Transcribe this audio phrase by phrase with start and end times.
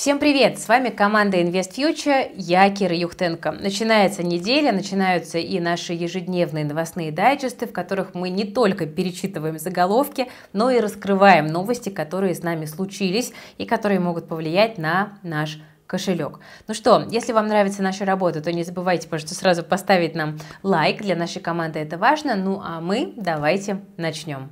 [0.00, 0.58] Всем привет!
[0.58, 3.52] С вами команда Invest Future, я Кира Юхтенко.
[3.52, 10.28] Начинается неделя, начинаются и наши ежедневные новостные дайджесты, в которых мы не только перечитываем заголовки,
[10.54, 16.40] но и раскрываем новости, которые с нами случились и которые могут повлиять на наш кошелек.
[16.66, 21.02] Ну что, если вам нравится наша работа, то не забывайте, пожалуйста, сразу поставить нам лайк.
[21.02, 22.36] Для нашей команды это важно.
[22.36, 24.48] Ну а мы давайте начнем.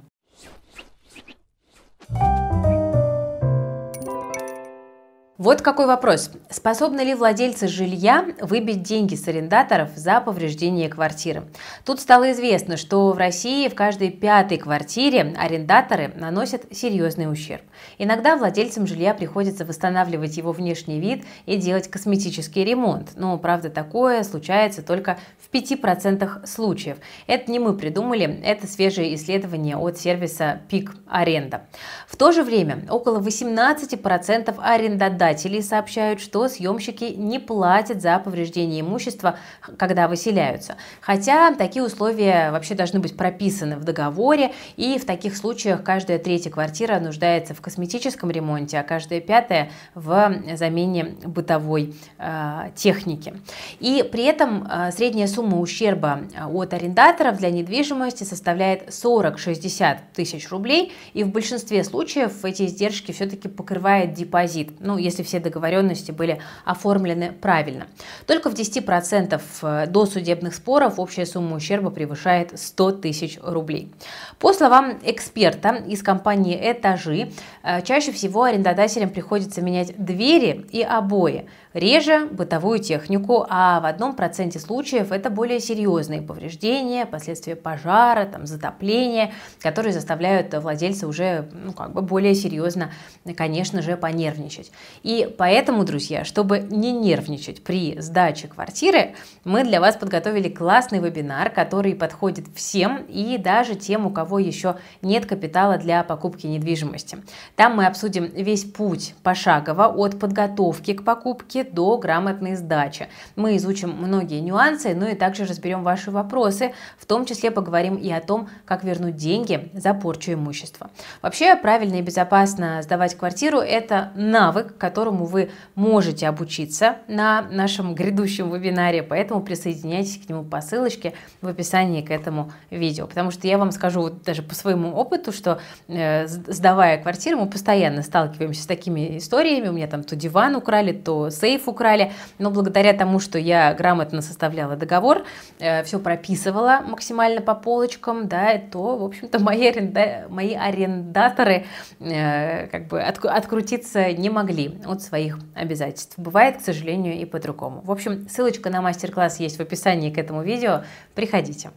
[5.38, 6.32] Вот какой вопрос.
[6.50, 11.44] Способны ли владельцы жилья выбить деньги с арендаторов за повреждение квартиры?
[11.84, 17.62] Тут стало известно, что в России в каждой пятой квартире арендаторы наносят серьезный ущерб.
[17.98, 23.10] Иногда владельцам жилья приходится восстанавливать его внешний вид и делать косметический ремонт.
[23.14, 26.96] Но, правда, такое случается только в 5% случаев.
[27.28, 31.62] Это не мы придумали, это свежее исследование от сервиса Пик Аренда.
[32.08, 38.80] В то же время около 18% арендодателей Работодатели сообщают, что съемщики не платят за повреждение
[38.80, 39.36] имущества,
[39.76, 40.76] когда выселяются.
[41.02, 46.50] Хотя такие условия вообще должны быть прописаны в договоре, и в таких случаях каждая третья
[46.50, 53.34] квартира нуждается в косметическом ремонте, а каждая пятая в замене бытовой э, техники.
[53.80, 60.48] И при этом э, средняя сумма ущерба э, от арендаторов для недвижимости составляет 40-60 тысяч
[60.48, 64.72] рублей, и в большинстве случаев эти издержки все-таки покрывает депозит.
[64.80, 67.86] Ну, если если все договоренности были оформлены правильно.
[68.26, 73.92] Только в 10% э, досудебных споров общая сумма ущерба превышает 100 тысяч рублей.
[74.38, 77.32] По словам эксперта из компании «Этажи»,
[77.62, 84.14] э, чаще всего арендодателям приходится менять двери и обои, реже бытовую технику, а в одном
[84.14, 91.72] проценте случаев это более серьезные повреждения, последствия пожара, там, затопления, которые заставляют владельца уже ну,
[91.72, 92.90] как бы более серьезно,
[93.36, 94.70] конечно же, понервничать.
[95.08, 101.48] И поэтому, друзья, чтобы не нервничать при сдаче квартиры, мы для вас подготовили классный вебинар,
[101.48, 107.24] который подходит всем и даже тем, у кого еще нет капитала для покупки недвижимости.
[107.56, 113.08] Там мы обсудим весь путь пошагово от подготовки к покупке до грамотной сдачи.
[113.34, 118.10] Мы изучим многие нюансы, но и также разберем ваши вопросы, в том числе поговорим и
[118.10, 120.90] о том, как вернуть деньги за порчу имущества.
[121.22, 128.50] Вообще, правильно и безопасно сдавать квартиру– это навык, которому вы можете обучиться на нашем грядущем
[128.50, 131.12] вебинаре, поэтому присоединяйтесь к нему по ссылочке
[131.42, 133.06] в описании к этому видео.
[133.06, 137.50] Потому что я вам скажу вот даже по своему опыту, что э, сдавая квартиру, мы
[137.50, 139.68] постоянно сталкиваемся с такими историями.
[139.68, 144.22] У меня там то диван украли, то сейф украли, но благодаря тому, что я грамотно
[144.22, 145.24] составляла договор,
[145.58, 150.24] э, все прописывала максимально по полочкам, да, то, в общем-то, мои, аренда...
[150.30, 151.66] мои арендаторы
[152.00, 153.22] э, как бы от...
[153.24, 156.14] открутиться не могли от своих обязательств.
[156.18, 157.80] Бывает, к сожалению, и по-другому.
[157.82, 160.84] В общем, ссылочка на мастер-класс есть в описании к этому видео.
[161.14, 161.70] Приходите.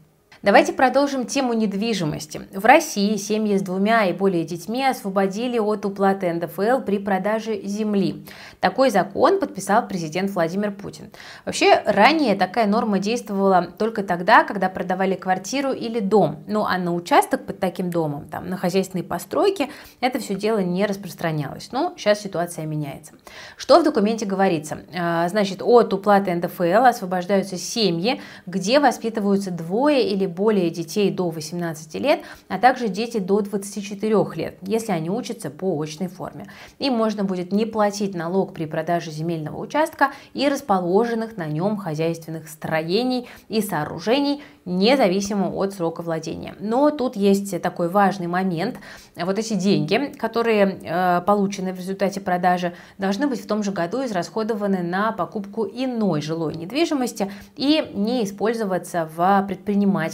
[0.43, 2.41] Давайте продолжим тему недвижимости.
[2.51, 8.25] В России семьи с двумя и более детьми освободили от уплаты НДФЛ при продаже земли.
[8.59, 11.11] Такой закон подписал президент Владимир Путин.
[11.45, 16.43] Вообще, ранее такая норма действовала только тогда, когда продавали квартиру или дом.
[16.47, 19.69] Ну а на участок под таким домом, там, на хозяйственные постройки,
[19.99, 21.69] это все дело не распространялось.
[21.71, 23.13] Но сейчас ситуация меняется.
[23.57, 24.79] Что в документе говорится?
[24.97, 31.93] А, значит, от уплаты НДФЛ освобождаются семьи, где воспитываются двое или более детей до 18
[31.95, 36.47] лет, а также дети до 24 лет, если они учатся по очной форме.
[36.79, 42.47] Им можно будет не платить налог при продаже земельного участка и расположенных на нем хозяйственных
[42.49, 46.55] строений и сооружений, независимо от срока владения.
[46.59, 48.77] Но тут есть такой важный момент.
[49.15, 54.05] Вот эти деньги, которые э, получены в результате продажи, должны быть в том же году
[54.05, 59.45] израсходованы на покупку иной жилой недвижимости и не использоваться в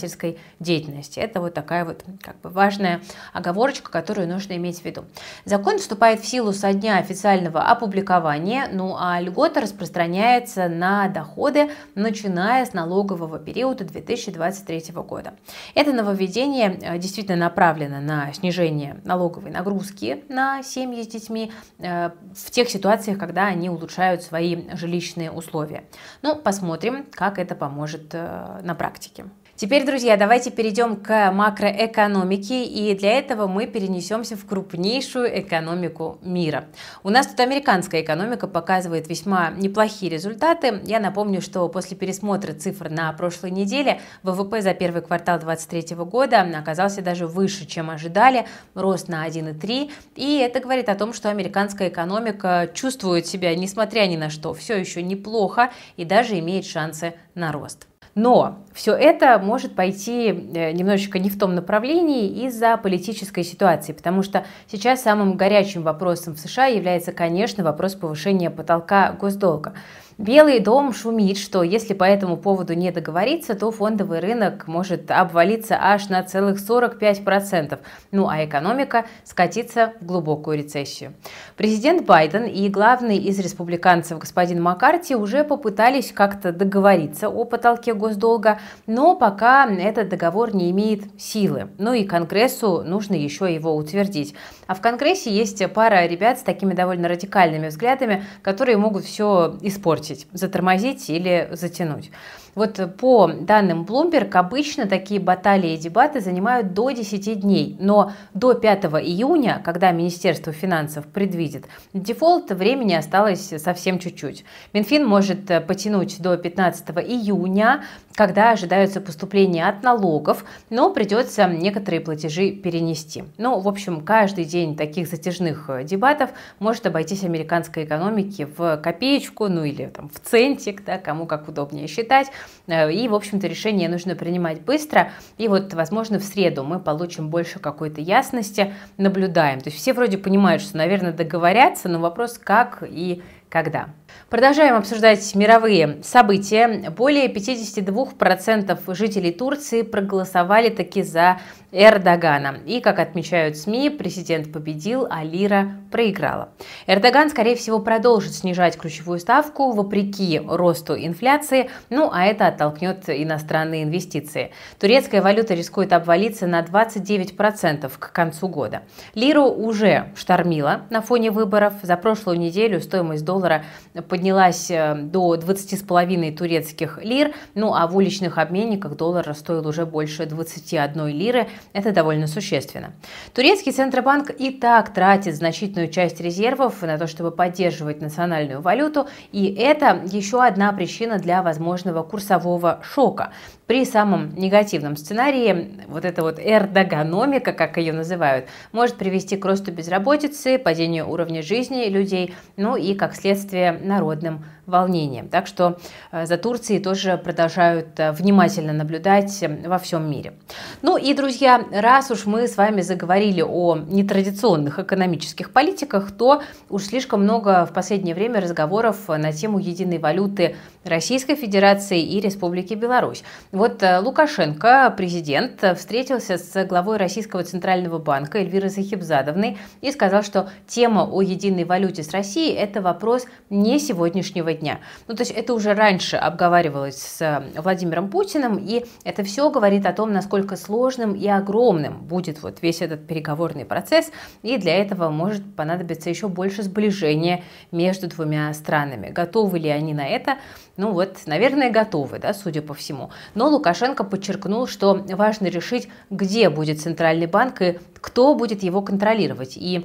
[0.08, 1.20] предпринимательской деятельности.
[1.20, 3.00] Это вот такая вот как бы важная
[3.32, 5.04] оговорочка, которую нужно иметь в виду.
[5.44, 12.64] Закон вступает в силу со дня официального опубликования, ну а льгота распространяется на доходы, начиная
[12.64, 15.34] с налогового периода 2020 2023 года.
[15.74, 22.50] Это нововведение э, действительно направлено на снижение налоговой нагрузки на семьи с детьми э, в
[22.50, 25.84] тех ситуациях, когда они улучшают свои жилищные условия.
[26.22, 29.26] Ну, посмотрим, как это поможет э, на практике.
[29.58, 36.66] Теперь, друзья, давайте перейдем к макроэкономике, и для этого мы перенесемся в крупнейшую экономику мира.
[37.02, 40.80] У нас тут американская экономика показывает весьма неплохие результаты.
[40.84, 46.42] Я напомню, что после пересмотра цифр на прошлой неделе ВВП за первый квартал 2023 года
[46.56, 51.88] оказался даже выше, чем ожидали, рост на 1,3, и это говорит о том, что американская
[51.88, 57.50] экономика чувствует себя, несмотря ни на что, все еще неплохо и даже имеет шансы на
[57.50, 57.88] рост.
[58.20, 64.24] Но все это может пойти э, немножечко не в том направлении из-за политической ситуации, потому
[64.24, 69.74] что сейчас самым горячим вопросом в США является, конечно, вопрос повышения потолка госдолга.
[70.18, 75.78] Белый дом шумит, что если по этому поводу не договориться, то фондовый рынок может обвалиться
[75.80, 77.78] аж на целых 45%,
[78.10, 81.14] ну а экономика скатиться в глубокую рецессию.
[81.56, 88.58] Президент Байден и главный из республиканцев господин Маккарти уже попытались как-то договориться о потолке госдолга,
[88.88, 91.68] но пока этот договор не имеет силы.
[91.78, 94.34] Ну и Конгрессу нужно еще его утвердить.
[94.66, 100.07] А в Конгрессе есть пара ребят с такими довольно радикальными взглядами, которые могут все испортить
[100.08, 102.10] сбросить, затормозить или затянуть.
[102.58, 108.54] Вот по данным Bloomberg, обычно такие баталии и дебаты занимают до 10 дней, но до
[108.54, 114.44] 5 июня, когда Министерство финансов предвидит дефолт, времени осталось совсем чуть-чуть.
[114.72, 117.84] Минфин может потянуть до 15 июня,
[118.16, 123.22] когда ожидаются поступления от налогов, но придется некоторые платежи перенести.
[123.36, 129.62] Ну, в общем, каждый день таких затяжных дебатов может обойтись американской экономике в копеечку, ну
[129.62, 132.26] или там, в центик, да, кому как удобнее считать.
[132.66, 135.10] Э, и, в общем-то, решение нужно принимать быстро.
[135.36, 139.60] И вот, возможно, в среду мы получим больше какой-то ясности, наблюдаем.
[139.60, 143.88] То есть все вроде понимают, что, наверное, договорятся, но вопрос как и когда.
[144.30, 146.90] Продолжаем обсуждать мировые события.
[146.90, 151.40] Более 52% жителей Турции проголосовали таки за
[151.72, 152.58] Эрдогана.
[152.66, 156.50] И, как отмечают СМИ, президент победил, а лира проиграла.
[156.86, 163.82] Эрдоган, скорее всего, продолжит снижать ключевую ставку вопреки росту инфляции, ну а это оттолкнет иностранные
[163.82, 164.52] инвестиции.
[164.78, 168.82] Турецкая валюта рискует обвалиться на 29% к концу года.
[169.14, 171.74] Лиру уже штормила на фоне выборов.
[171.82, 173.64] За прошлую неделю стоимость доллара
[174.08, 180.26] поднялась э, до 20,5 турецких лир, ну а в уличных обменниках доллар стоил уже больше
[180.26, 181.48] 21 лиры.
[181.72, 182.92] Это довольно существенно.
[183.34, 189.46] Турецкий Центробанк и так тратит значительную часть резервов на то, чтобы поддерживать национальную валюту, и
[189.54, 193.32] это еще одна причина для возможного курсового шока.
[193.68, 199.70] При самом негативном сценарии вот эта вот эрдогономика, как ее называют, может привести к росту
[199.72, 205.28] безработицы, падению уровня жизни людей, ну и, как следствие, народным волнением.
[205.28, 205.78] Так что
[206.12, 210.34] э, за Турцией тоже продолжают э, внимательно наблюдать э, во всем мире.
[210.82, 216.84] Ну и, друзья, раз уж мы с вами заговорили о нетрадиционных экономических политиках, то уж
[216.84, 220.56] слишком много в последнее время разговоров на тему единой валюты
[220.88, 223.22] Российской Федерации и Республики Беларусь.
[223.52, 231.08] Вот Лукашенко, президент, встретился с главой Российского Центрального банка Эльвирой Захибзадовной и сказал, что тема
[231.08, 234.80] о единой валюте с Россией– это вопрос не сегодняшнего дня.
[235.06, 239.86] Ну, то есть это уже раньше обговаривалось с э, Владимиром Путиным, и это все говорит
[239.86, 244.10] о том, насколько сложным и огромным будет вот весь этот переговорный процесс,
[244.42, 247.42] и для этого может понадобиться еще больше сближения
[247.72, 249.10] между двумя странами.
[249.10, 250.38] Готовы ли они на это?
[250.78, 253.10] Ну вот, наверное, готовы, да, судя по всему.
[253.34, 259.56] Но Лукашенко подчеркнул, что важно решить, где будет Центральный банк и кто будет его контролировать.
[259.56, 259.84] И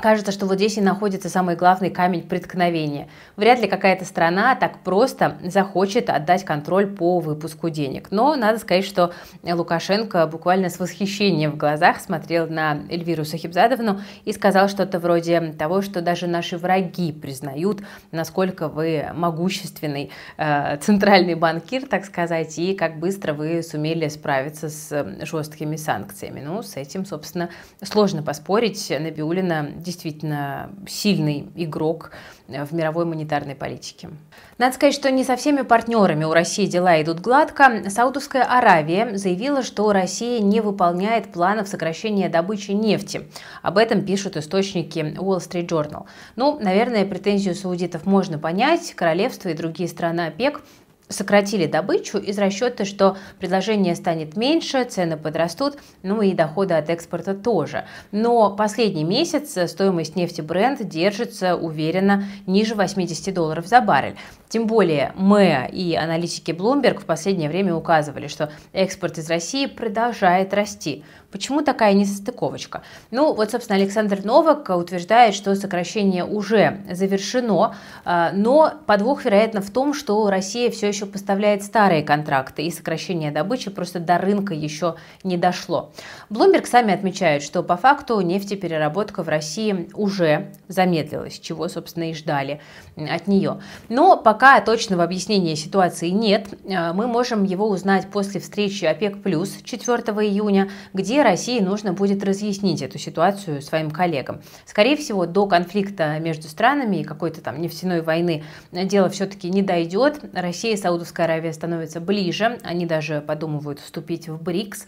[0.00, 3.08] Кажется, что вот здесь и находится самый главный камень преткновения.
[3.34, 8.12] Вряд ли какая-то страна так просто захочет отдать контроль по выпуску денег.
[8.12, 14.32] Но надо сказать, что Лукашенко буквально с восхищением в глазах смотрел на Эльвиру Сахибзадовну и
[14.32, 17.80] сказал что-то вроде того, что даже наши враги признают,
[18.12, 25.06] насколько вы могущественный э, центральный банкир, так сказать, и как быстро вы сумели справиться с
[25.22, 26.40] жесткими санкциями.
[26.40, 27.50] Ну, с этим, собственно,
[27.82, 28.92] сложно поспорить.
[28.96, 32.10] Набиулина действительно сильный игрок
[32.46, 34.10] э, в мировой монетарной политике.
[34.58, 37.88] Надо сказать, что не со всеми партнерами у России дела идут гладко.
[37.88, 43.22] Саудовская Аравия заявила, что Россия не выполняет планов сокращения добычи нефти.
[43.62, 46.04] Об этом пишут источники Wall Street Journal.
[46.36, 48.92] Ну, наверное, претензию саудитов можно понять.
[48.94, 50.60] Королевство и другие страны ОПЕК
[51.08, 57.34] сократили добычу из расчета, что предложение станет меньше, цены подрастут, ну и доходы от экспорта
[57.34, 57.84] тоже.
[58.12, 64.16] Но последний месяц стоимость нефти бренд держится уверенно ниже 80 долларов за баррель.
[64.48, 70.54] Тем более МЭА и аналитики Bloomberg в последнее время указывали, что экспорт из России продолжает
[70.54, 71.04] расти.
[71.30, 72.82] Почему такая несостыковочка?
[73.10, 77.74] Ну, вот, собственно, Александр Новак утверждает, что сокращение уже завершено,
[78.06, 83.30] а, но подвох, вероятно, в том, что Россия все еще поставляет старые контракты, и сокращение
[83.30, 85.92] добычи просто до рынка еще не дошло.
[86.30, 92.62] Bloomberg сами отмечают, что по факту нефтепереработка в России уже замедлилась, чего, собственно, и ждали
[92.96, 93.60] от нее.
[93.90, 99.18] Но пока точного объяснения ситуации нет, а, мы можем его узнать после встречи ОПЕК+,
[99.62, 104.40] 4 июня, где России нужно будет разъяснить эту ситуацию своим коллегам.
[104.64, 110.20] Скорее всего, до конфликта между странами и какой-то там нефтяной войны дело все-таки не дойдет.
[110.32, 114.86] Россия и Саудовская Аравия становятся ближе, они даже подумывают вступить в БРИКС.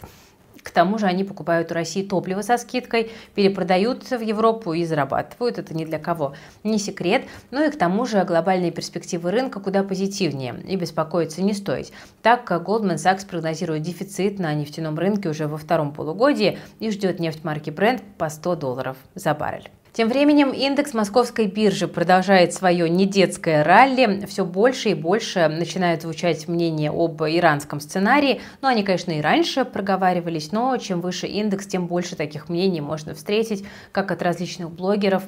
[0.63, 5.57] К тому же они покупают у России топливо со скидкой, перепродают в Европу и зарабатывают.
[5.57, 7.23] Это ни для кого не секрет.
[7.49, 11.91] Ну и к тому же глобальные перспективы рынка куда позитивнее и беспокоиться не стоит.
[12.21, 17.43] Так Goldman Sachs прогнозирует дефицит на нефтяном рынке уже во втором полугодии и ждет нефть
[17.43, 19.69] марки Brent по 100 долларов за баррель.
[19.93, 24.25] Тем временем индекс московской биржи продолжает свое недетское ралли.
[24.25, 28.39] Все больше и больше начинают звучать мнения об иранском сценарии.
[28.61, 33.13] Ну, они, конечно, и раньше проговаривались, но чем выше индекс, тем больше таких мнений можно
[33.13, 35.23] встретить, как от различных блогеров,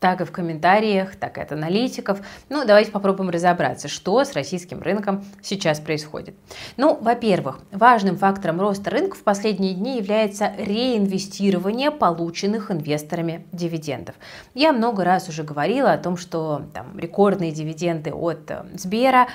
[0.00, 2.20] так и в комментариях, так и от аналитиков.
[2.48, 6.34] Ну, давайте попробуем разобраться, что с российским рынком сейчас происходит.
[6.76, 14.14] Ну, во-первых, важным фактором роста рынка в последние дни является реинвестирование полученных инвесторами дивидендов.
[14.54, 19.28] Я много раз уже говорила о том, что там, рекордные дивиденды от э, Сбера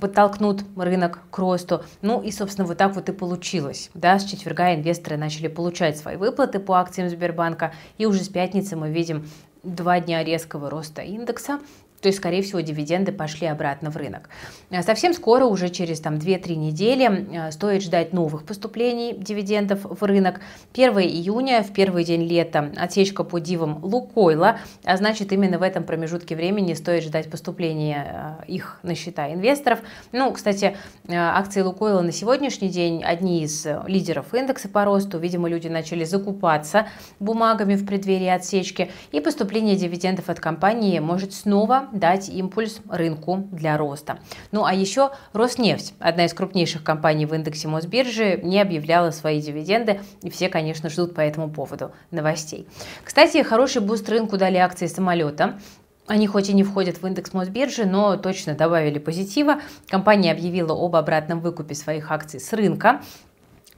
[0.00, 1.82] подтолкнут рынок к росту.
[2.02, 3.90] Ну и, собственно, вот так вот и получилось.
[3.94, 8.76] Да, с четверга инвесторы начали получать свои выплаты по акциям Сбербанка, и уже с пятницы
[8.76, 9.28] мы видим
[9.62, 11.60] два дня резкого роста индекса,
[12.00, 14.28] то есть, скорее всего, дивиденды пошли обратно в рынок.
[14.70, 20.02] А совсем скоро, уже через там, 2-3 недели, а, стоит ждать новых поступлений дивидендов в
[20.04, 20.40] рынок.
[20.74, 25.82] 1 июня, в первый день лета, отсечка по дивам Лукойла, а значит, именно в этом
[25.82, 29.80] промежутке времени стоит ждать поступления а, их на счета инвесторов.
[30.12, 30.76] Ну, кстати,
[31.08, 35.18] акции Лукойла на сегодняшний день одни из лидеров индекса по росту.
[35.18, 36.86] Видимо, люди начали закупаться
[37.18, 43.76] бумагами в преддверии отсечки, и поступление дивидендов от компании может снова дать импульс рынку для
[43.76, 44.18] роста.
[44.52, 50.00] Ну а еще Роснефть, одна из крупнейших компаний в индексе Мосбиржи, не объявляла свои дивиденды,
[50.22, 52.66] и все, конечно, ждут по этому поводу новостей.
[53.04, 55.58] Кстати, хороший boost рынку дали акции самолета.
[56.06, 59.60] Они хоть и не входят в индекс Мосбиржи, но точно добавили позитива.
[59.88, 63.02] Компания объявила об обратном выкупе своих акций с рынка.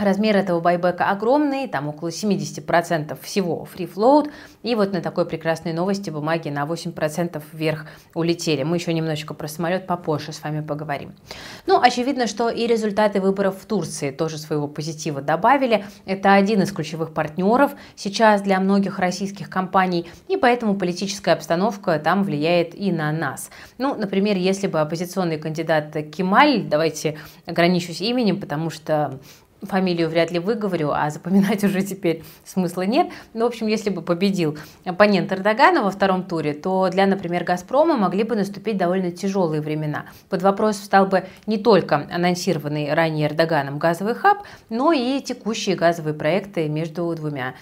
[0.00, 4.30] Размер этого байбека огромный, там около 70% всего free float.
[4.62, 8.62] И вот на такой прекрасной новости бумаги на 8% вверх улетели.
[8.62, 11.12] Мы еще немножечко про самолет попозже с вами поговорим.
[11.66, 15.84] Ну, очевидно, что и результаты выборов в Турции тоже своего позитива добавили.
[16.06, 22.24] Это один из ключевых партнеров сейчас для многих российских компаний, и поэтому политическая обстановка там
[22.24, 23.50] влияет и на нас.
[23.76, 29.20] Ну, например, если бы оппозиционный кандидат Кемаль, давайте ограничусь именем, потому что
[29.62, 33.08] фамилию вряд ли выговорю, а запоминать уже теперь смысла нет.
[33.34, 37.96] Ну, в общем, если бы победил оппонент Эрдогана во втором туре, то для, например, «Газпрома»
[37.96, 40.06] могли бы наступить довольно тяжелые времена.
[40.28, 44.38] Под вопрос встал бы не только анонсированный ранее Эрдоганом газовый хаб,
[44.68, 47.54] но и текущие газовые проекты между двумя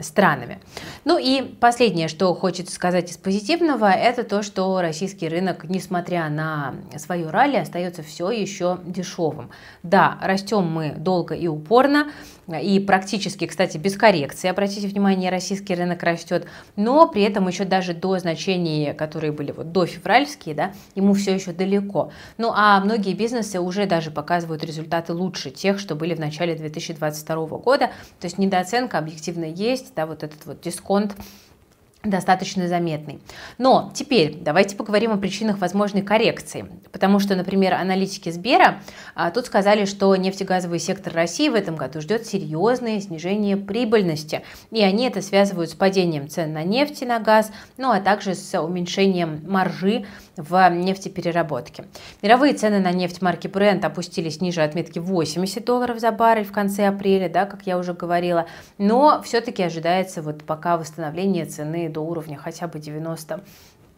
[0.00, 0.60] странами.
[1.04, 6.74] Ну и последнее, что хочется сказать из позитивного, это то, что российский рынок, несмотря на
[6.96, 9.50] свою ралли, остается все еще дешевым.
[9.82, 12.12] Да, растем мы долго и упорно,
[12.56, 17.92] и практически, кстати, без коррекции, обратите внимание, российский рынок растет, но при этом еще даже
[17.92, 22.10] до значений, которые были вот до февральские, да, ему все еще далеко.
[22.38, 27.46] Ну а многие бизнесы уже даже показывают результаты лучше тех, что были в начале 2022
[27.58, 31.14] года, то есть недооценка объективно есть, да, вот этот вот дисконт
[32.04, 33.20] достаточно заметный.
[33.58, 36.66] Но теперь давайте поговорим о причинах возможной коррекции.
[36.92, 38.80] Потому что, например, аналитики Сбера
[39.14, 44.42] а, тут сказали, что нефтегазовый сектор России в этом году ждет серьезное снижение прибыльности.
[44.70, 48.34] И они это связывают с падением цен на нефть и на газ, ну а также
[48.34, 50.06] с уменьшением маржи
[50.38, 51.84] в нефтепереработке.
[52.22, 56.86] Мировые цены на нефть марки Brent опустились ниже отметки 80 долларов за баррель в конце
[56.86, 58.46] апреля, да, как я уже говорила,
[58.78, 63.42] но все-таки ожидается вот пока восстановление цены до уровня хотя бы 90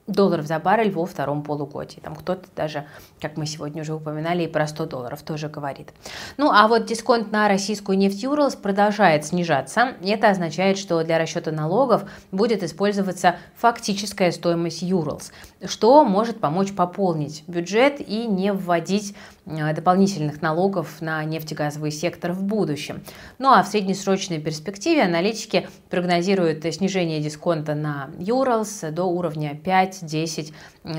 [0.06, 2.00] долларов за баррель во втором полугодии.
[2.00, 2.86] Там кто-то даже,
[3.20, 5.90] как мы сегодня уже упоминали, и про 100 долларов тоже говорит.
[6.36, 9.94] Ну а вот дисконт на российскую нефть Юрлс продолжает снижаться.
[10.02, 15.32] Это означает, что для расчета налогов будет использоваться фактическая стоимость Юрлс,
[15.64, 19.14] что может помочь пополнить бюджет и не вводить
[19.50, 23.02] Э, дополнительных налогов на нефтегазовый сектор в будущем.
[23.38, 29.58] Ну а в среднесрочной перспективе аналитики прогнозируют снижение дисконта на Юралс до уровня
[29.90, 30.52] 5-10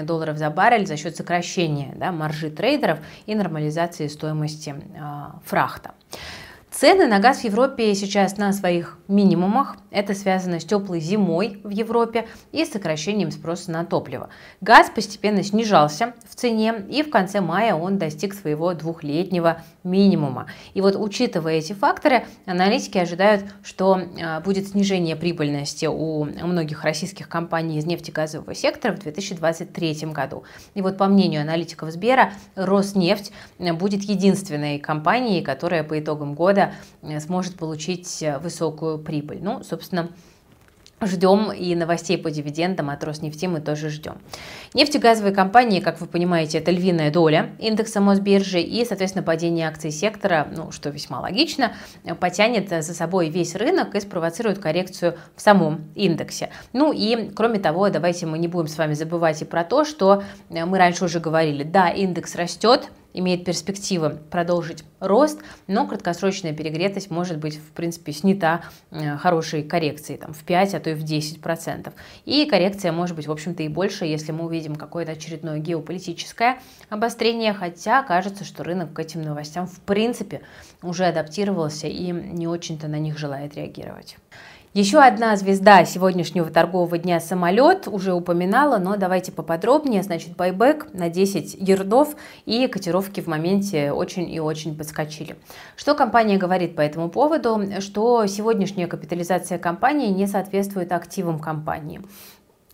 [0.04, 5.02] долларов за баррель за счет сокращения да, маржи трейдеров и нормализации стоимости э,
[5.46, 5.92] фрахта.
[6.82, 9.76] Цены на газ в Европе сейчас на своих минимумах.
[9.92, 14.30] Это связано с теплой зимой в Европе и сокращением спроса на топливо.
[14.62, 20.48] Газ постепенно снижался в цене, и в конце мая он достиг своего двухлетнего минимума.
[20.74, 27.30] И вот учитывая эти факторы, аналитики ожидают, что а, будет снижение прибыльности у многих российских
[27.30, 30.46] компаний из нефтегазового сектора в 2023 году.
[30.74, 36.71] И вот по мнению аналитиков Сбера, Роснефть будет единственной компанией, которая по итогам года
[37.02, 39.40] Э, сможет получить э, высокую прибыль.
[39.42, 40.10] Ну, собственно,
[41.04, 44.20] Ждем и новостей по дивидендам от Роснефти мы тоже ждем.
[44.76, 50.48] Нефтегазовые компании, как вы понимаете, это львиная доля индекса Мосбиржи и, соответственно, падение акций сектора,
[50.56, 51.74] ну, что весьма логично,
[52.20, 56.52] потянет за собой весь рынок и спровоцирует коррекцию в самом индексе.
[56.72, 60.22] Ну и, кроме того, давайте мы не будем с вами забывать и про то, что
[60.52, 67.10] э, мы раньше уже говорили, да, индекс растет, имеет перспективы продолжить рост, но краткосрочная перегретость
[67.10, 71.04] может быть, в принципе, снята э, хорошей коррекцией, там, в 5, а то и в
[71.04, 71.94] 10%.
[72.26, 77.54] И коррекция может быть, в общем-то, и больше, если мы увидим какое-то очередное геополитическое обострение,
[77.54, 80.42] хотя кажется, что рынок к этим новостям, в принципе,
[80.82, 84.18] уже адаптировался и не очень-то на них желает реагировать.
[84.74, 90.02] Еще одна звезда сегодняшнего торгового дня самолет, уже упоминала, но давайте поподробнее.
[90.02, 95.36] Значит, байбек на 10 ярдов и котировки в моменте очень и очень подскочили.
[95.76, 97.62] Что компания говорит по этому поводу?
[97.82, 102.00] Что сегодняшняя капитализация компании не соответствует активам компании.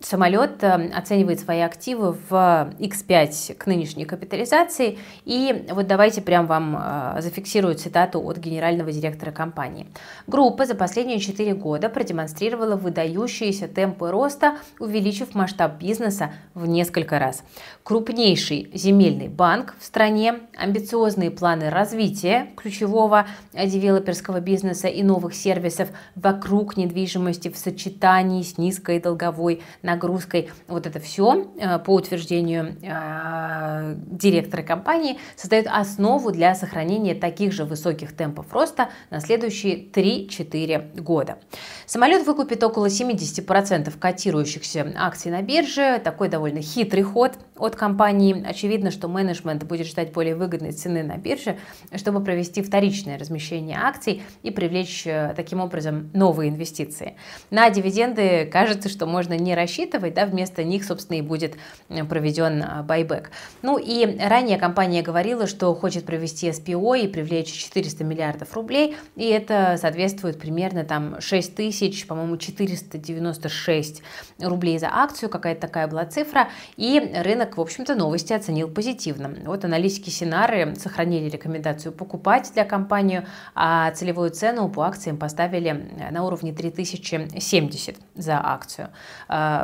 [0.00, 4.98] Самолет э, оценивает свои активы в X5 к нынешней капитализации.
[5.24, 9.88] И вот давайте прям вам э, зафиксирую цитату от генерального директора компании.
[10.28, 17.42] Группа за последние 4 года продемонстрировала выдающиеся темпы роста, увеличив масштаб бизнеса в несколько раз.
[17.82, 26.76] Крупнейший земельный банк в стране, амбициозные планы развития ключевого девелоперского бизнеса и новых сервисов вокруг
[26.76, 30.50] недвижимости в сочетании с низкой долговой нагрузкой.
[30.66, 37.64] Вот это все, э, по утверждению э, директора компании, создает основу для сохранения таких же
[37.64, 41.38] высоких темпов роста на следующие 3-4 года.
[41.86, 46.00] Самолет выкупит около 70% котирующихся акций на бирже.
[46.04, 48.44] Такой довольно хитрый ход от компании.
[48.46, 51.56] Очевидно, что менеджмент будет ждать более выгодной цены на бирже,
[51.96, 57.16] чтобы провести вторичное размещение акций и привлечь э, таким образом новые инвестиции.
[57.50, 61.56] На дивиденды кажется, что можно не рассчитывать рассчитывать, да, вместо них, собственно, и будет
[61.88, 63.30] э, проведен а, байбек.
[63.62, 69.26] Ну и ранее компания говорила, что хочет провести SPO и привлечь 400 миллиардов рублей, и
[69.26, 74.02] это соответствует примерно там 6 тысяч, по-моему, 496
[74.40, 79.34] рублей за акцию, какая-то такая была цифра, и рынок, в общем-то, новости оценил позитивно.
[79.44, 86.24] Вот аналитики Синары сохранили рекомендацию покупать для компании, а целевую цену по акциям поставили на
[86.24, 88.88] уровне 3070 за акцию.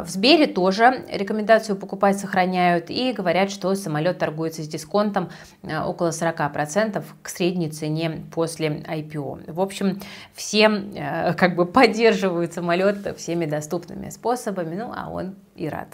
[0.05, 5.31] В Сбере тоже рекомендацию покупать сохраняют и говорят, что самолет торгуется с дисконтом
[5.63, 9.51] э, около 40% к средней цене после IPO.
[9.53, 10.01] В общем,
[10.35, 15.89] все э, как бы поддерживают самолет всеми доступными способами, ну а он и рад.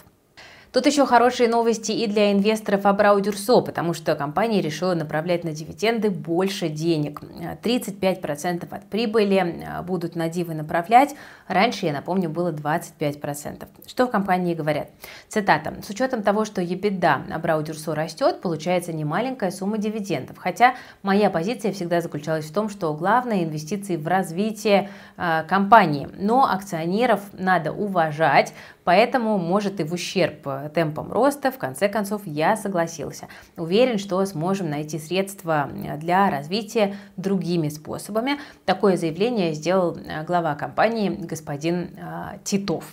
[0.73, 5.51] Тут еще хорошие новости и для инвесторов Абрау Дюрсо, потому что компания решила направлять на
[5.51, 7.23] дивиденды больше денег.
[7.65, 11.17] 35% от прибыли э, будут на дивы направлять.
[11.49, 13.67] Раньше, я напомню, было 25%.
[13.89, 14.91] Что в компании говорят?
[15.27, 15.75] Цитата.
[15.83, 20.39] С учетом того, что EBITDA Абрау Дюрсо растет, получается немаленькая сумма дивидендов.
[20.39, 26.09] Хотя моя позиция всегда заключалась в том, что главное инвестиции в развитие э, компании.
[26.17, 28.55] Но акционеров надо уважать,
[28.85, 33.29] поэтому может и в ущерб темпам роста, в конце концов я согласился.
[33.57, 38.39] Уверен, что сможем найти средства для развития другими способами.
[38.65, 42.85] Такое заявление сделал э, глава компании господин э, Титов.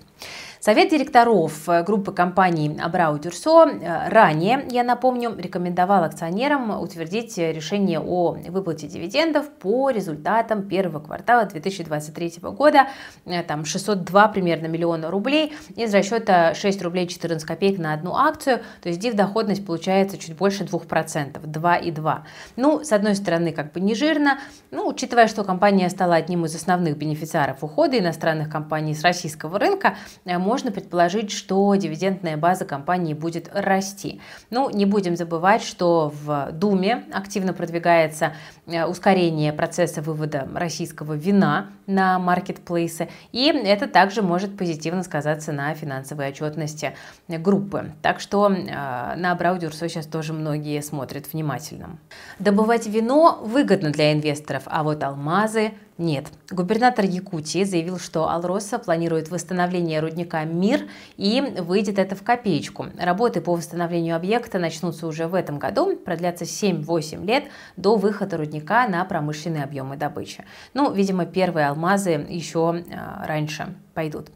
[0.68, 8.02] Совет директоров э, группы компаний Абрау Дюрсо э, ранее, я напомню, рекомендовал акционерам утвердить решение
[8.02, 12.90] о выплате дивидендов по результатам первого квартала 2023 года,
[13.24, 18.60] э, там 602 примерно миллиона рублей, из расчета 6 рублей 14 копеек на одну акцию,
[18.82, 22.18] то есть див-доходность получается чуть больше 2%, 2,2.
[22.58, 24.40] Ну, с одной стороны, как бы не жирно,
[24.72, 29.96] ну, учитывая, что компания стала одним из основных бенефициаров ухода иностранных компаний с российского рынка,
[30.26, 34.22] можно предположить, что дивидендная база компании будет расти.
[34.50, 38.34] Ну, не будем забывать, что в Думе активно продвигается
[38.66, 45.74] э, ускорение процесса вывода российского вина на маркетплейсы, и это также может позитивно сказаться на
[45.74, 46.94] финансовой отчетности
[47.28, 47.92] группы.
[48.02, 51.98] Так что э, на Браудюрсо сейчас тоже многие смотрят внимательно.
[52.40, 56.28] Добывать вино выгодно для инвесторов, а вот алмазы нет.
[56.52, 62.88] Губернатор Якутии заявил, что Алроса планирует восстановление рудника «Мир» и выйдет это в копеечку.
[62.98, 68.88] Работы по восстановлению объекта начнутся уже в этом году, продлятся 7-8 лет до выхода рудника
[68.88, 70.46] на промышленные объемы добычи.
[70.74, 74.28] Ну, видимо, первые алмазы еще э, раньше пойдут.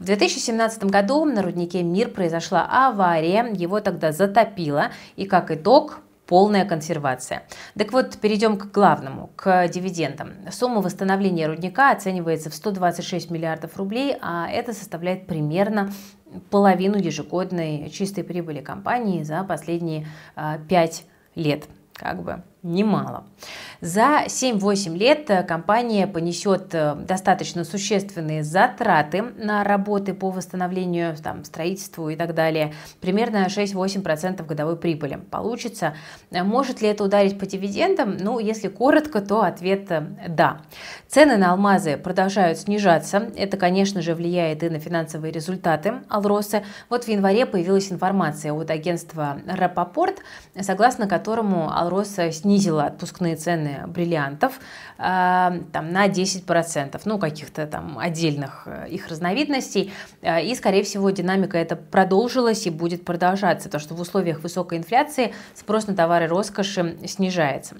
[0.00, 6.64] В 2017 году на руднике «Мир» произошла авария, его тогда затопило, и как итог полная
[6.64, 7.42] консервация.
[7.76, 10.32] Так вот, перейдем к главному, к дивидендам.
[10.50, 15.92] Сумма восстановления рудника оценивается в 126 миллиардов рублей, а это составляет примерно
[16.50, 20.06] половину ежегодной чистой прибыли компании за последние
[20.68, 21.04] 5
[21.36, 21.64] а, лет.
[21.94, 23.24] Как бы немало.
[23.82, 31.44] За 7-8 лет э, компания понесет э, достаточно существенные затраты на работы по восстановлению, там,
[31.44, 32.72] строительству и так далее.
[33.02, 35.94] Примерно 6-8% годовой прибыли получится.
[36.30, 38.16] Э, может ли это ударить по дивидендам?
[38.16, 39.86] Ну, если коротко, то ответ
[40.28, 40.62] «да».
[41.06, 43.30] Цены на алмазы продолжают снижаться.
[43.36, 46.64] Это, конечно же, влияет и на финансовые результаты Алросы.
[46.88, 50.22] Вот в январе появилась информация от агентства Рапопорт,
[50.58, 54.60] согласно которому Алроса снизила снизила отпускные цены бриллиантов
[54.98, 55.00] э,
[55.72, 59.92] там, на 10%, ну, каких-то там отдельных э, их разновидностей.
[60.22, 64.78] Э, и, скорее всего, динамика это продолжилась и будет продолжаться, потому что в условиях высокой
[64.78, 67.76] инфляции спрос на товары роскоши снижается.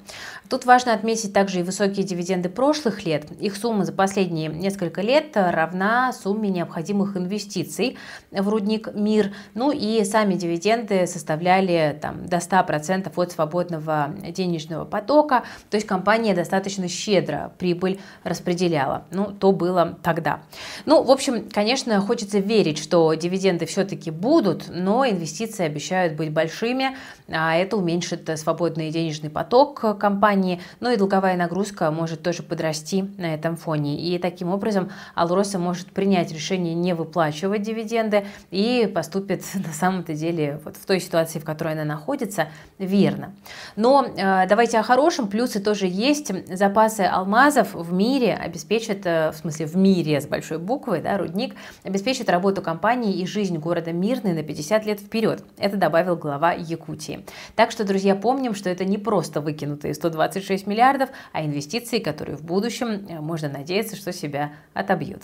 [0.49, 3.31] Тут важно отметить также и высокие дивиденды прошлых лет.
[3.41, 7.97] Их сумма за последние несколько лет равна сумме необходимых инвестиций
[8.33, 9.33] в рудник МИР.
[9.55, 15.87] Ну и сами дивиденды составляли там, до 100% от свободного денежного денежного потока, то есть
[15.87, 19.05] компания достаточно щедро прибыль распределяла.
[19.11, 20.40] Ну, то было тогда.
[20.87, 26.96] Ну, в общем, конечно, хочется верить, что дивиденды все-таки будут, но инвестиции обещают быть большими,
[27.29, 33.35] а это уменьшит свободный денежный поток компании, ну и долговая нагрузка может тоже подрасти на
[33.35, 33.98] этом фоне.
[34.00, 40.61] И таким образом Алроса может принять решение не выплачивать дивиденды и поступит на самом-то деле
[40.64, 42.48] вот в той ситуации, в которой она находится,
[42.79, 43.33] верно.
[43.77, 45.27] Но э, давайте о хорошем.
[45.27, 46.31] Плюсы тоже есть.
[46.57, 51.57] Запасы алмазов в мире обеспечат, э, в смысле в мире с большой буквы, да, рудник,
[51.83, 55.43] обеспечит работу компании и жизнь города Мирный на 50 лет вперед.
[55.59, 57.27] Это добавил глава Якутии.
[57.57, 62.45] Так что, друзья, помним, что это не просто выкинутые 126 миллиардов, а инвестиции, которые в
[62.45, 65.23] будущем, э, можно надеяться, что себя отобьют.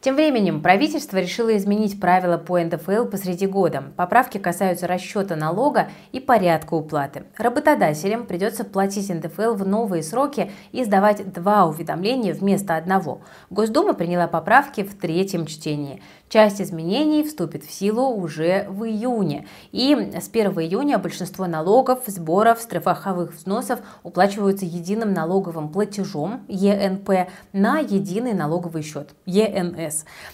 [0.00, 3.84] Тем временем правительство решило изменить правила по НДФЛ посреди года.
[3.96, 7.24] Поправки касаются расчета налога и порядка уплаты.
[7.36, 13.20] Работодателям придется платить НДФЛ в новые сроки и сдавать два уведомления вместо одного.
[13.50, 16.02] Госдума приняла поправки в третьем чтении.
[16.30, 19.48] Часть изменений вступит в силу уже в июне.
[19.72, 27.80] И с 1 июня большинство налогов, сборов, страховых взносов уплачиваются единым налоговым платежом ЕНП на
[27.80, 29.89] единый налоговый счет ЕНС.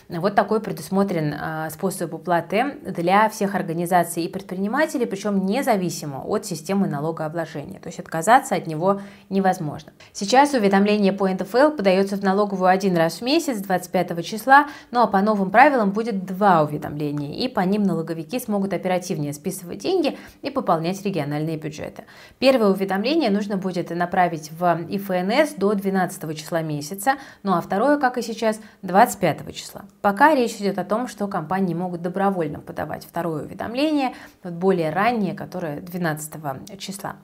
[0.08, 6.86] Вот такой предусмотрен а, способ уплаты для всех организаций и предпринимателей, причем независимо от системы
[6.86, 7.80] налогообложения.
[7.80, 9.92] То есть отказаться от него невозможно.
[10.12, 15.06] Сейчас уведомление по НДФЛ подается в налоговую один раз в месяц, 25 числа, ну а
[15.06, 20.50] по новым правилам будет два уведомления, и по ним налоговики смогут оперативнее списывать деньги и
[20.50, 22.04] пополнять региональные бюджеты.
[22.38, 28.18] Первое уведомление нужно будет направить в ИФНС до 12 числа месяца, ну а второе, как
[28.18, 29.84] и сейчас, 25 числа.
[30.02, 35.80] Пока речь идет о том, что компании могут добровольно подавать второе уведомление, более раннее, которое
[35.80, 37.16] 12 числа.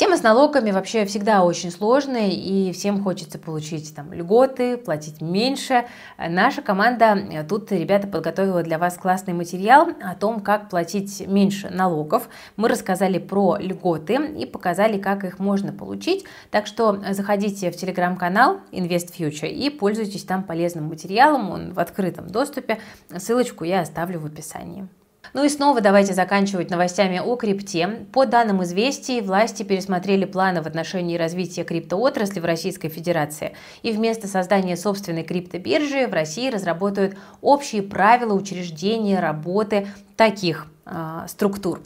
[0.00, 5.84] Тема с налогами вообще всегда очень сложная, и всем хочется получить там льготы, платить меньше.
[6.16, 11.68] Наша команда, э, тут ребята подготовила для вас классный материал о том, как платить меньше
[11.68, 12.30] налогов.
[12.56, 16.24] Мы рассказали про льготы и показали, как их можно получить.
[16.50, 22.26] Так что заходите в телеграм-канал Invest Future и пользуйтесь там полезным материалом, он в открытом
[22.26, 22.78] доступе.
[23.14, 24.88] Ссылочку я оставлю в описании.
[25.32, 28.06] Ну и снова давайте заканчивать новостями о крипте.
[28.12, 33.54] По данным известий, власти пересмотрели планы в отношении развития криптоотрасли в Российской Федерации.
[33.82, 41.80] И вместо создания собственной криптобиржи в России разработают общие правила учреждения работы таких э, структур.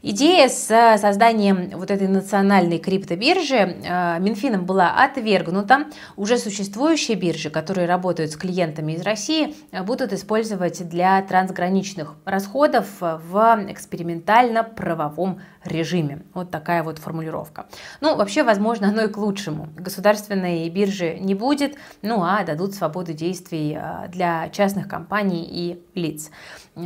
[0.00, 5.86] Идея с э, созданием вот этой национальной криптобиржи э, Минфином была отвергнута.
[6.14, 12.86] Уже существующие биржи, которые работают с клиентами из России, э, будут использовать для трансграничных расходов
[13.00, 16.22] в экспериментально-правовом режиме.
[16.32, 17.66] Вот такая вот формулировка.
[18.00, 19.68] Ну, вообще, возможно, оно и к лучшему.
[19.76, 23.76] Государственной биржи не будет, ну а дадут свободу действий
[24.10, 26.30] для частных компаний и лиц.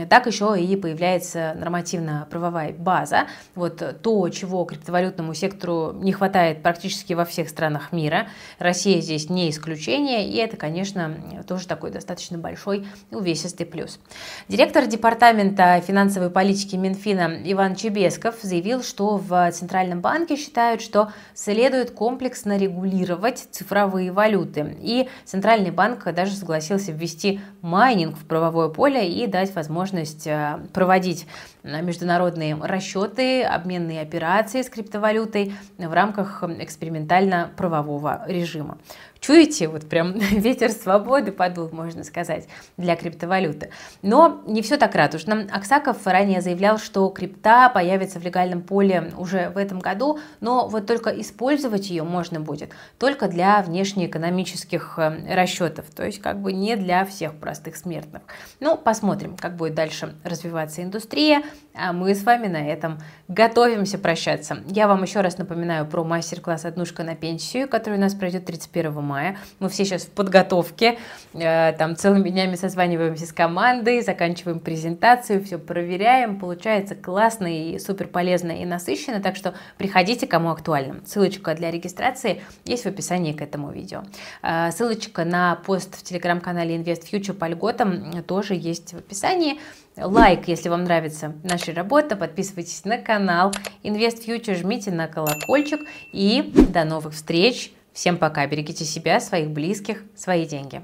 [0.08, 3.26] Так еще и появляется нормативно-правовая база.
[3.54, 8.28] Вот то, чего криптовалютному сектору не хватает практически во всех странах мира.
[8.58, 11.14] Россия здесь не исключение, и это, конечно,
[11.46, 14.00] тоже такой достаточно большой увесистый плюс.
[14.48, 21.90] Директор Департамента финансовой политики Минфина Иван Чебесков заявил, что в Центральном банке считают, что следует
[21.90, 24.76] комплексно регулировать цифровые валюты.
[24.80, 30.60] И Центральный банк даже согласился ввести майнинг в правовое поле и дать возможность возможность э,
[30.72, 31.26] проводить
[31.64, 38.78] э, международные расчеты, обменные операции с криптовалютой в рамках экспериментально-правового режима.
[39.22, 43.70] Чуете, вот прям ветер свободы подул, можно сказать, для криптовалюты.
[44.02, 45.46] Но не все так радужно.
[45.52, 50.86] Аксаков ранее заявлял, что крипта появится в легальном поле уже в этом году, но вот
[50.86, 56.74] только использовать ее можно будет только для внешнеэкономических э, расчетов, то есть как бы не
[56.74, 58.22] для всех простых смертных.
[58.58, 61.42] Ну, посмотрим, как будет дальше развиваться индустрия,
[61.74, 64.58] а мы с вами на этом готовимся прощаться.
[64.66, 69.02] Я вам еще раз напоминаю про мастер-класс «Однушка на пенсию», который у нас пройдет 31
[69.02, 69.38] мая.
[69.58, 70.98] Мы все сейчас в подготовке,
[71.32, 76.38] э, там целыми днями созваниваемся с командой, заканчиваем презентацию, все проверяем.
[76.38, 81.00] Получается классно и супер полезно и насыщенно, так что приходите, кому актуально.
[81.06, 84.02] Ссылочка для регистрации есть в описании к этому видео.
[84.42, 89.58] Э, ссылочка на пост в телеграм-канале Invest Future по льготам тоже есть в описании
[89.96, 93.52] лайк, если вам нравится наша работа, подписывайтесь на канал
[93.82, 95.80] Invest Future, жмите на колокольчик
[96.12, 97.72] и до новых встреч.
[97.92, 100.82] Всем пока, берегите себя, своих близких, свои деньги.